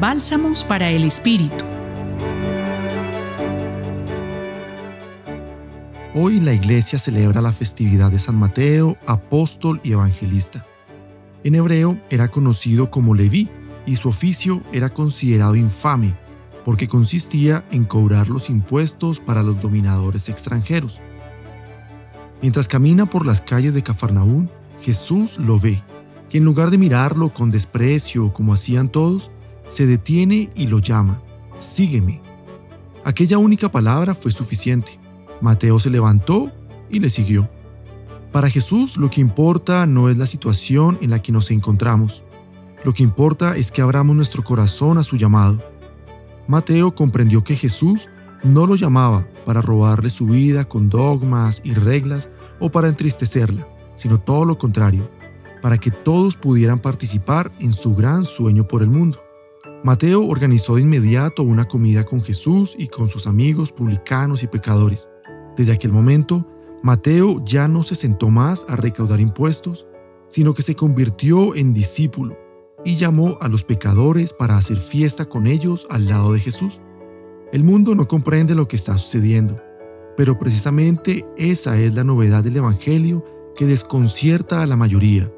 Bálsamos 0.00 0.62
para 0.62 0.90
el 0.90 1.02
Espíritu. 1.02 1.64
Hoy 6.14 6.38
la 6.38 6.52
iglesia 6.52 7.00
celebra 7.00 7.42
la 7.42 7.52
festividad 7.52 8.12
de 8.12 8.20
San 8.20 8.36
Mateo, 8.36 8.96
apóstol 9.06 9.80
y 9.82 9.90
evangelista. 9.90 10.64
En 11.42 11.56
hebreo 11.56 11.98
era 12.10 12.28
conocido 12.28 12.92
como 12.92 13.16
Leví 13.16 13.48
y 13.86 13.96
su 13.96 14.10
oficio 14.10 14.62
era 14.72 14.90
considerado 14.90 15.56
infame 15.56 16.14
porque 16.64 16.86
consistía 16.86 17.64
en 17.72 17.84
cobrar 17.84 18.28
los 18.28 18.50
impuestos 18.50 19.18
para 19.18 19.42
los 19.42 19.60
dominadores 19.60 20.28
extranjeros. 20.28 21.00
Mientras 22.40 22.68
camina 22.68 23.06
por 23.06 23.26
las 23.26 23.40
calles 23.40 23.74
de 23.74 23.82
Cafarnaún, 23.82 24.48
Jesús 24.80 25.38
lo 25.38 25.58
ve 25.58 25.82
y 26.30 26.36
en 26.36 26.44
lugar 26.44 26.70
de 26.70 26.78
mirarlo 26.78 27.34
con 27.34 27.50
desprecio 27.50 28.32
como 28.32 28.54
hacían 28.54 28.90
todos, 28.90 29.32
se 29.68 29.86
detiene 29.86 30.50
y 30.54 30.66
lo 30.66 30.78
llama, 30.78 31.22
sígueme. 31.58 32.20
Aquella 33.04 33.38
única 33.38 33.70
palabra 33.70 34.14
fue 34.14 34.32
suficiente. 34.32 34.98
Mateo 35.40 35.78
se 35.78 35.90
levantó 35.90 36.50
y 36.90 36.98
le 36.98 37.10
siguió. 37.10 37.48
Para 38.32 38.50
Jesús 38.50 38.96
lo 38.96 39.10
que 39.10 39.20
importa 39.20 39.86
no 39.86 40.08
es 40.08 40.16
la 40.16 40.26
situación 40.26 40.98
en 41.00 41.10
la 41.10 41.22
que 41.22 41.32
nos 41.32 41.50
encontramos. 41.50 42.22
Lo 42.84 42.92
que 42.92 43.02
importa 43.02 43.56
es 43.56 43.70
que 43.72 43.82
abramos 43.82 44.14
nuestro 44.14 44.42
corazón 44.44 44.98
a 44.98 45.02
su 45.02 45.16
llamado. 45.16 45.62
Mateo 46.46 46.94
comprendió 46.94 47.44
que 47.44 47.56
Jesús 47.56 48.08
no 48.42 48.66
lo 48.66 48.76
llamaba 48.76 49.26
para 49.44 49.62
robarle 49.62 50.10
su 50.10 50.26
vida 50.26 50.66
con 50.66 50.88
dogmas 50.88 51.60
y 51.64 51.74
reglas 51.74 52.28
o 52.60 52.70
para 52.70 52.88
entristecerla, 52.88 53.66
sino 53.96 54.18
todo 54.18 54.44
lo 54.44 54.58
contrario, 54.58 55.10
para 55.60 55.78
que 55.78 55.90
todos 55.90 56.36
pudieran 56.36 56.78
participar 56.78 57.50
en 57.58 57.72
su 57.72 57.94
gran 57.94 58.24
sueño 58.24 58.66
por 58.66 58.82
el 58.82 58.90
mundo. 58.90 59.18
Mateo 59.84 60.26
organizó 60.26 60.74
de 60.74 60.82
inmediato 60.82 61.44
una 61.44 61.68
comida 61.68 62.04
con 62.04 62.22
Jesús 62.22 62.74
y 62.76 62.88
con 62.88 63.08
sus 63.08 63.26
amigos 63.28 63.70
publicanos 63.70 64.42
y 64.42 64.48
pecadores. 64.48 65.08
Desde 65.56 65.72
aquel 65.72 65.92
momento, 65.92 66.44
Mateo 66.82 67.42
ya 67.44 67.68
no 67.68 67.84
se 67.84 67.94
sentó 67.94 68.28
más 68.28 68.64
a 68.68 68.74
recaudar 68.74 69.20
impuestos, 69.20 69.86
sino 70.30 70.52
que 70.52 70.62
se 70.62 70.74
convirtió 70.74 71.54
en 71.54 71.74
discípulo 71.74 72.36
y 72.84 72.96
llamó 72.96 73.38
a 73.40 73.48
los 73.48 73.62
pecadores 73.64 74.32
para 74.32 74.56
hacer 74.56 74.78
fiesta 74.78 75.26
con 75.26 75.46
ellos 75.46 75.86
al 75.90 76.08
lado 76.08 76.32
de 76.32 76.40
Jesús. 76.40 76.80
El 77.52 77.62
mundo 77.62 77.94
no 77.94 78.08
comprende 78.08 78.54
lo 78.54 78.66
que 78.66 78.76
está 78.76 78.98
sucediendo, 78.98 79.56
pero 80.16 80.38
precisamente 80.38 81.24
esa 81.36 81.78
es 81.78 81.94
la 81.94 82.04
novedad 82.04 82.42
del 82.42 82.56
Evangelio 82.56 83.24
que 83.56 83.66
desconcierta 83.66 84.62
a 84.62 84.66
la 84.66 84.76
mayoría. 84.76 85.32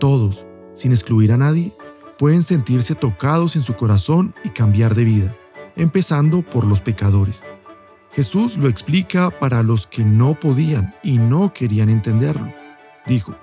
Todos, 0.00 0.44
sin 0.74 0.92
excluir 0.92 1.32
a 1.32 1.36
nadie, 1.36 1.72
pueden 2.18 2.42
sentirse 2.42 2.94
tocados 2.94 3.56
en 3.56 3.62
su 3.62 3.74
corazón 3.74 4.34
y 4.44 4.50
cambiar 4.50 4.94
de 4.94 5.04
vida, 5.04 5.36
empezando 5.76 6.42
por 6.42 6.64
los 6.64 6.80
pecadores. 6.80 7.44
Jesús 8.12 8.56
lo 8.56 8.68
explica 8.68 9.30
para 9.30 9.62
los 9.62 9.86
que 9.86 10.02
no 10.02 10.34
podían 10.34 10.94
y 11.02 11.18
no 11.18 11.52
querían 11.52 11.88
entenderlo. 11.88 12.52
Dijo, 13.06 13.34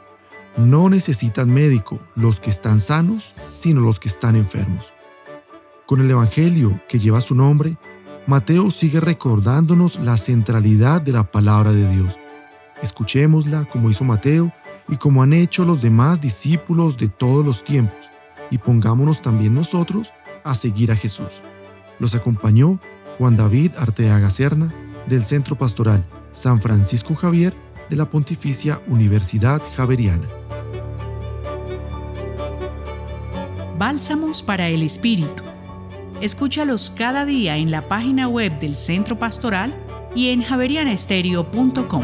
no 0.57 0.89
necesitan 0.89 1.49
médico 1.49 1.99
los 2.15 2.39
que 2.39 2.49
están 2.49 2.79
sanos, 2.79 3.33
sino 3.51 3.81
los 3.81 3.99
que 3.99 4.09
están 4.09 4.35
enfermos. 4.35 4.91
Con 5.85 6.01
el 6.01 6.09
Evangelio 6.09 6.79
que 6.89 6.99
lleva 6.99 7.21
su 7.21 7.35
nombre, 7.35 7.77
Mateo 8.27 8.71
sigue 8.71 8.99
recordándonos 8.99 9.99
la 9.99 10.17
centralidad 10.17 11.01
de 11.01 11.11
la 11.11 11.29
palabra 11.29 11.71
de 11.71 11.87
Dios. 11.89 12.17
Escuchémosla 12.81 13.65
como 13.65 13.89
hizo 13.89 14.03
Mateo 14.03 14.51
y 14.87 14.97
como 14.97 15.21
han 15.21 15.33
hecho 15.33 15.63
los 15.63 15.81
demás 15.81 16.21
discípulos 16.21 16.97
de 16.97 17.07
todos 17.07 17.45
los 17.45 17.63
tiempos, 17.63 18.09
y 18.55 18.57
pongámonos 18.57 19.21
también 19.21 19.53
nosotros 19.53 20.13
a 20.45 20.55
seguir 20.55 20.89
a 20.89 20.95
Jesús. 20.95 21.41
Los 21.99 22.15
acompañó 22.15 22.79
Juan 23.17 23.35
David 23.35 23.71
Arteaga 23.77 24.29
Serna, 24.31 24.73
del 25.07 25.25
Centro 25.25 25.57
Pastoral 25.57 26.05
San 26.31 26.61
Francisco 26.61 27.15
Javier 27.15 27.53
de 27.89 27.97
la 27.97 28.09
Pontificia 28.09 28.79
Universidad 28.87 29.61
Javeriana. 29.75 30.25
Bálsamos 33.77 34.41
para 34.41 34.69
el 34.69 34.83
Espíritu. 34.83 35.43
Escúchalos 36.21 36.93
cada 36.95 37.25
día 37.25 37.57
en 37.57 37.71
la 37.71 37.89
página 37.89 38.29
web 38.29 38.57
del 38.57 38.77
Centro 38.77 39.19
Pastoral 39.19 39.75
y 40.15 40.29
en 40.29 40.43
javerianestereo.com. 40.43 42.03